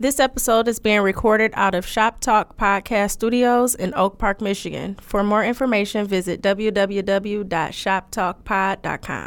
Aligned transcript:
This 0.00 0.20
episode 0.20 0.68
is 0.68 0.78
being 0.78 1.00
recorded 1.00 1.50
out 1.54 1.74
of 1.74 1.84
Shop 1.84 2.20
Talk 2.20 2.56
Podcast 2.56 3.10
Studios 3.10 3.74
in 3.74 3.92
Oak 3.94 4.16
Park, 4.16 4.40
Michigan. 4.40 4.94
For 5.00 5.24
more 5.24 5.44
information, 5.44 6.06
visit 6.06 6.40
www.shoptalkpod.com. 6.40 9.26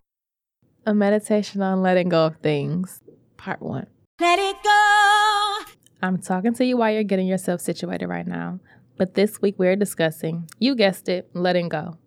A 0.86 0.94
meditation 0.94 1.62
on 1.62 1.82
letting 1.82 2.08
go 2.08 2.28
of 2.28 2.38
things, 2.38 3.02
part 3.36 3.62
one. 3.62 3.88
Let 4.22 4.40
it 4.40 4.56
go. 4.64 5.58
I'm 6.02 6.20
talking 6.20 6.54
to 6.54 6.64
you 6.64 6.78
while 6.78 6.94
you're 6.94 7.04
getting 7.04 7.28
yourself 7.28 7.60
situated 7.60 8.08
right 8.08 8.26
now. 8.26 8.62
But 8.96 9.16
this 9.16 9.42
week 9.42 9.56
we're 9.58 9.76
discussing, 9.76 10.48
you 10.58 10.76
guessed 10.76 11.10
it, 11.10 11.30
letting 11.34 11.68
go. 11.68 11.98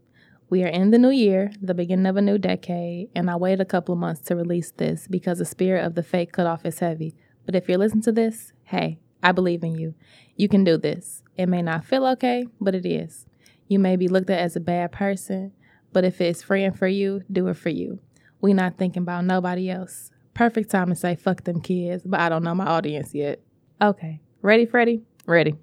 We 0.48 0.64
are 0.64 0.68
in 0.68 0.90
the 0.90 0.98
new 0.98 1.10
year, 1.10 1.52
the 1.60 1.74
beginning 1.74 2.06
of 2.06 2.16
a 2.16 2.22
new 2.22 2.38
decade, 2.38 3.10
and 3.14 3.30
I 3.30 3.36
waited 3.36 3.60
a 3.60 3.66
couple 3.66 3.92
of 3.92 3.98
months 3.98 4.22
to 4.22 4.34
release 4.34 4.70
this 4.70 5.06
because 5.06 5.36
the 5.36 5.44
spirit 5.44 5.84
of 5.84 5.96
the 5.96 6.02
fake 6.02 6.32
cutoff 6.32 6.64
is 6.64 6.78
heavy. 6.78 7.14
But 7.46 7.54
if 7.54 7.68
you're 7.68 7.78
listening 7.78 8.02
to 8.02 8.12
this, 8.12 8.52
hey, 8.64 8.98
I 9.22 9.32
believe 9.32 9.62
in 9.62 9.74
you. 9.74 9.94
You 10.36 10.48
can 10.48 10.64
do 10.64 10.76
this. 10.76 11.22
It 11.36 11.46
may 11.46 11.62
not 11.62 11.84
feel 11.84 12.06
okay, 12.08 12.46
but 12.60 12.74
it 12.74 12.86
is. 12.86 13.26
You 13.68 13.78
may 13.78 13.96
be 13.96 14.08
looked 14.08 14.30
at 14.30 14.40
as 14.40 14.56
a 14.56 14.60
bad 14.60 14.92
person, 14.92 15.52
but 15.92 16.04
if 16.04 16.20
it's 16.20 16.42
freeing 16.42 16.72
for 16.72 16.88
you, 16.88 17.22
do 17.30 17.48
it 17.48 17.56
for 17.56 17.70
you. 17.70 18.00
We 18.40 18.52
not 18.52 18.76
thinking 18.76 19.02
about 19.02 19.24
nobody 19.24 19.70
else. 19.70 20.10
Perfect 20.34 20.70
time 20.70 20.88
to 20.88 20.94
say 20.94 21.14
fuck 21.14 21.44
them 21.44 21.60
kids, 21.60 22.02
but 22.04 22.20
I 22.20 22.28
don't 22.28 22.42
know 22.42 22.54
my 22.54 22.66
audience 22.66 23.14
yet. 23.14 23.40
Okay, 23.80 24.20
ready, 24.42 24.66
Freddie? 24.66 25.02
Ready. 25.26 25.54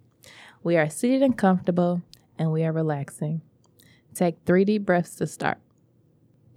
We 0.63 0.77
are 0.77 0.89
seated 0.89 1.21
and 1.21 1.37
comfortable, 1.37 2.01
and 2.39 2.51
we 2.51 2.63
are 2.63 2.71
relaxing. 2.71 3.41
Take 4.15 4.37
three 4.45 4.65
deep 4.65 4.85
breaths 4.85 5.15
to 5.17 5.27
start. 5.27 5.59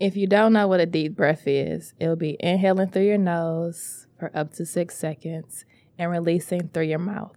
If 0.01 0.17
you 0.17 0.27
don't 0.27 0.53
know 0.53 0.67
what 0.67 0.81
a 0.81 0.87
deep 0.87 1.15
breath 1.15 1.47
is, 1.47 1.95
it'll 1.99 2.17
be 2.17 2.37
inhaling 2.41 2.89
through 2.89 3.07
your 3.07 3.19
nose 3.19 4.07
for 4.25 4.39
up 4.39 4.55
to 4.55 4.65
six 4.65 4.97
seconds 4.97 5.67
and 5.99 6.11
releasing 6.11 6.69
through 6.69 6.85
your 6.85 6.99
mouth. 6.99 7.37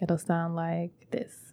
It'll 0.00 0.16
sound 0.16 0.56
like 0.56 0.92
this. 1.10 1.52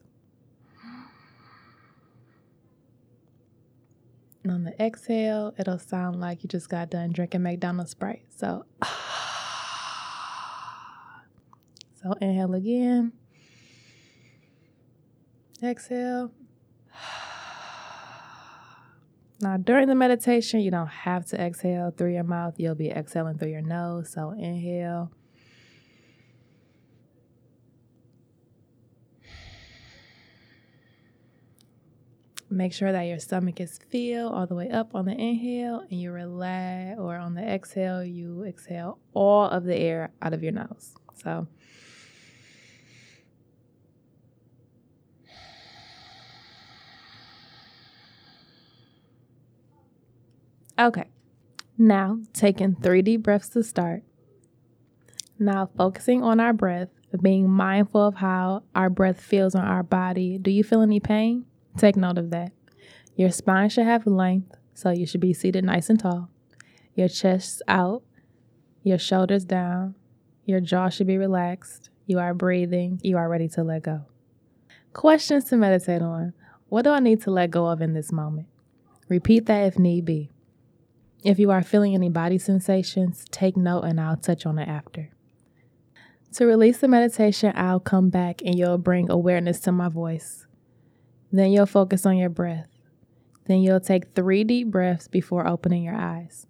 And 4.43 4.53
on 4.53 4.63
the 4.63 4.81
exhale, 4.81 5.53
it'll 5.57 5.79
sound 5.79 6.21
like 6.21 6.41
you 6.43 6.47
just 6.47 6.69
got 6.69 6.89
done 6.89 7.11
drinking 7.11 7.41
McDonald's 7.43 7.91
Sprite. 7.91 8.27
So, 8.29 8.65
so 12.01 12.13
inhale 12.21 12.53
again. 12.53 13.11
Exhale. 15.61 16.31
Now, 19.45 19.57
during 19.57 19.87
the 19.87 19.93
meditation, 19.93 20.61
you 20.61 20.71
don't 20.71 20.87
have 20.87 21.27
to 21.27 21.39
exhale 21.39 21.93
through 21.95 22.13
your 22.13 22.23
mouth. 22.23 22.55
You'll 22.57 22.73
be 22.73 22.89
exhaling 22.89 23.37
through 23.37 23.51
your 23.51 23.61
nose. 23.61 24.11
So, 24.11 24.31
inhale. 24.31 25.11
Make 32.49 32.73
sure 32.73 32.91
that 32.91 33.03
your 33.03 33.19
stomach 33.19 33.61
is 33.61 33.77
filled 33.91 34.33
all 34.33 34.47
the 34.47 34.55
way 34.55 34.71
up 34.71 34.95
on 34.95 35.05
the 35.05 35.13
inhale 35.13 35.81
and 35.91 36.01
you 36.01 36.11
relax, 36.11 36.99
or 36.99 37.15
on 37.17 37.35
the 37.35 37.43
exhale, 37.43 38.03
you 38.03 38.45
exhale 38.45 38.97
all 39.13 39.47
of 39.47 39.65
the 39.65 39.75
air 39.75 40.11
out 40.23 40.33
of 40.33 40.41
your 40.41 40.53
nose. 40.53 40.95
So, 41.13 41.45
Okay. 50.77 51.09
Now, 51.77 52.19
taking 52.33 52.75
three 52.75 53.01
deep 53.01 53.23
breaths 53.23 53.49
to 53.49 53.63
start. 53.63 54.03
Now, 55.37 55.69
focusing 55.77 56.23
on 56.23 56.39
our 56.39 56.53
breath, 56.53 56.89
being 57.21 57.49
mindful 57.49 58.05
of 58.05 58.15
how 58.15 58.63
our 58.73 58.89
breath 58.89 59.21
feels 59.21 59.55
on 59.55 59.65
our 59.65 59.83
body. 59.83 60.37
Do 60.37 60.51
you 60.51 60.63
feel 60.63 60.81
any 60.81 60.99
pain? 60.99 61.45
Take 61.77 61.95
note 61.95 62.17
of 62.17 62.29
that. 62.31 62.51
Your 63.15 63.31
spine 63.31 63.69
should 63.69 63.85
have 63.85 64.05
length, 64.05 64.55
so 64.73 64.89
you 64.89 65.05
should 65.05 65.21
be 65.21 65.33
seated 65.33 65.63
nice 65.63 65.89
and 65.89 65.99
tall. 65.99 66.29
Your 66.93 67.07
chest 67.07 67.61
out, 67.67 68.03
your 68.83 68.97
shoulders 68.97 69.45
down, 69.45 69.95
your 70.45 70.59
jaw 70.59 70.89
should 70.89 71.07
be 71.07 71.17
relaxed. 71.17 71.89
You 72.05 72.19
are 72.19 72.33
breathing, 72.33 72.99
you 73.03 73.17
are 73.17 73.29
ready 73.29 73.47
to 73.49 73.63
let 73.63 73.83
go. 73.83 74.05
Questions 74.93 75.45
to 75.45 75.57
meditate 75.57 76.01
on. 76.01 76.33
What 76.67 76.83
do 76.83 76.91
I 76.91 76.99
need 76.99 77.21
to 77.23 77.31
let 77.31 77.51
go 77.51 77.67
of 77.67 77.81
in 77.81 77.93
this 77.93 78.11
moment? 78.11 78.47
Repeat 79.07 79.45
that 79.47 79.65
if 79.65 79.79
need 79.79 80.05
be. 80.05 80.31
If 81.23 81.39
you 81.39 81.51
are 81.51 81.63
feeling 81.63 81.95
any 81.95 82.09
body 82.09 82.37
sensations, 82.37 83.25
take 83.31 83.57
note 83.57 83.83
and 83.83 83.99
I'll 83.99 84.17
touch 84.17 84.45
on 84.45 84.59
it 84.59 84.67
after. 84.67 85.09
To 86.33 86.45
release 86.45 86.79
the 86.79 86.87
meditation, 86.87 87.53
I'll 87.55 87.79
come 87.79 88.09
back 88.09 88.41
and 88.43 88.57
you'll 88.57 88.77
bring 88.77 89.09
awareness 89.09 89.59
to 89.61 89.71
my 89.71 89.89
voice. 89.89 90.45
Then 91.31 91.51
you'll 91.51 91.65
focus 91.65 92.05
on 92.05 92.17
your 92.17 92.29
breath. 92.29 92.67
Then 93.47 93.61
you'll 93.61 93.79
take 93.79 94.13
three 94.13 94.43
deep 94.43 94.69
breaths 94.69 95.07
before 95.07 95.47
opening 95.47 95.83
your 95.83 95.95
eyes. 95.95 96.45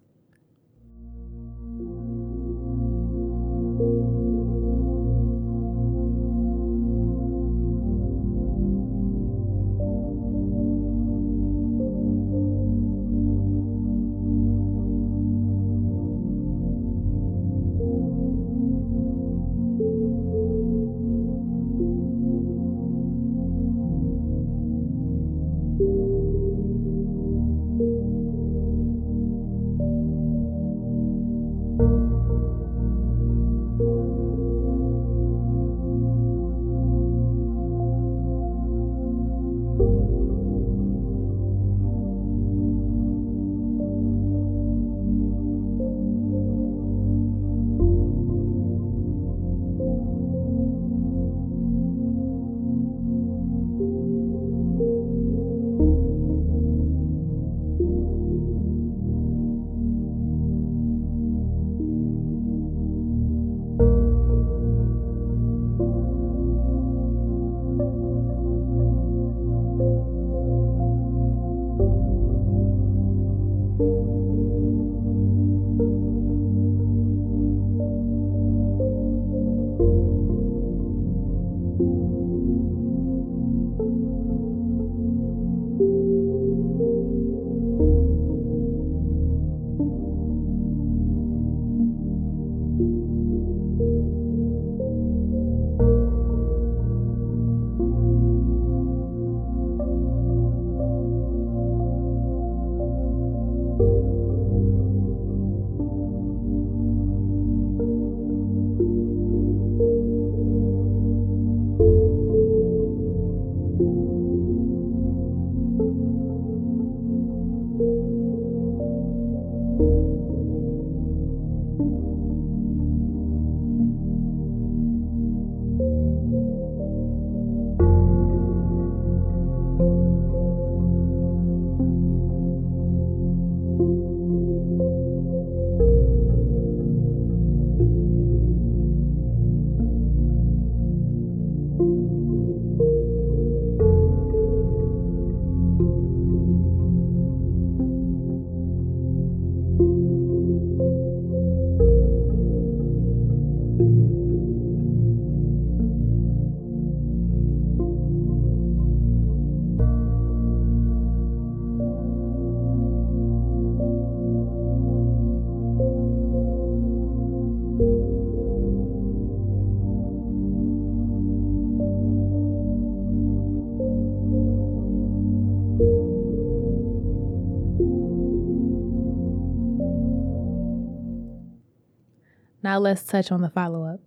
Now 182.66 182.80
let's 182.80 183.04
touch 183.04 183.30
on 183.30 183.42
the 183.42 183.48
follow 183.48 183.84
up. 183.84 184.00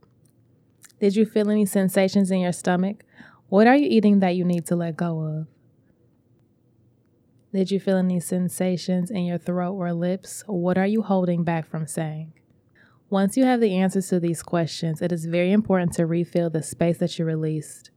Did 0.99 1.15
you 1.15 1.25
feel 1.25 1.49
any 1.49 1.65
sensations 1.65 2.29
in 2.29 2.41
your 2.41 2.51
stomach? 2.51 3.05
What 3.47 3.67
are 3.67 3.75
you 3.77 3.87
eating 3.89 4.19
that 4.19 4.35
you 4.35 4.43
need 4.43 4.65
to 4.65 4.75
let 4.75 4.97
go 4.97 5.21
of? 5.21 5.47
Did 7.53 7.71
you 7.71 7.79
feel 7.79 7.95
any 7.95 8.19
sensations 8.19 9.11
in 9.11 9.23
your 9.23 9.37
throat 9.37 9.75
or 9.75 9.93
lips? 9.93 10.43
What 10.45 10.77
are 10.77 10.85
you 10.85 11.03
holding 11.03 11.45
back 11.45 11.69
from 11.69 11.87
saying? 11.87 12.33
Once 13.09 13.37
you 13.37 13.45
have 13.45 13.61
the 13.61 13.77
answers 13.77 14.09
to 14.09 14.19
these 14.19 14.43
questions, 14.43 15.01
it 15.01 15.13
is 15.13 15.23
very 15.23 15.53
important 15.53 15.93
to 15.93 16.05
refill 16.05 16.49
the 16.49 16.61
space 16.61 16.97
that 16.97 17.17
you 17.17 17.23
released. 17.23 17.91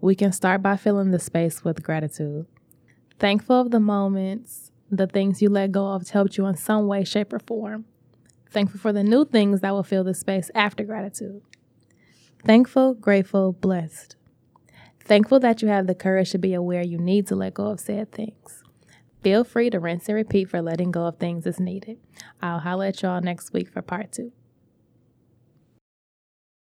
We 0.00 0.14
can 0.14 0.30
start 0.30 0.62
by 0.62 0.76
filling 0.76 1.10
the 1.10 1.18
space 1.18 1.64
with 1.64 1.82
gratitude. 1.82 2.46
Thankful 3.18 3.62
of 3.62 3.72
the 3.72 3.80
moments, 3.80 4.70
the 4.88 5.08
things 5.08 5.42
you 5.42 5.48
let 5.48 5.72
go 5.72 5.88
of 5.88 6.08
helped 6.10 6.36
you 6.36 6.46
in 6.46 6.54
some 6.54 6.86
way, 6.86 7.02
shape, 7.02 7.32
or 7.32 7.40
form. 7.40 7.86
Thankful 8.54 8.78
for 8.78 8.92
the 8.92 9.02
new 9.02 9.24
things 9.24 9.62
that 9.62 9.72
will 9.72 9.82
fill 9.82 10.04
the 10.04 10.14
space 10.14 10.48
after 10.54 10.84
gratitude. 10.84 11.42
Thankful, 12.44 12.94
grateful, 12.94 13.52
blessed. 13.52 14.14
Thankful 15.00 15.40
that 15.40 15.60
you 15.60 15.66
have 15.66 15.88
the 15.88 15.94
courage 15.96 16.30
to 16.30 16.38
be 16.38 16.54
aware 16.54 16.80
you 16.80 16.96
need 16.96 17.26
to 17.26 17.34
let 17.34 17.54
go 17.54 17.66
of 17.66 17.80
said 17.80 18.12
things. 18.12 18.62
Feel 19.24 19.42
free 19.42 19.70
to 19.70 19.80
rinse 19.80 20.08
and 20.08 20.14
repeat 20.14 20.48
for 20.48 20.62
letting 20.62 20.92
go 20.92 21.06
of 21.06 21.16
things 21.16 21.48
as 21.48 21.58
needed. 21.58 21.98
I'll 22.40 22.60
holler 22.60 22.86
at 22.86 23.02
y'all 23.02 23.20
next 23.20 23.52
week 23.52 23.70
for 23.70 23.82
part 23.82 24.12
two. 24.12 24.30